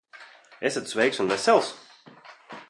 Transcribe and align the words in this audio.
Esat 0.69 0.89
sveiks 0.93 1.21
un 1.25 1.31
vesels? 1.33 1.71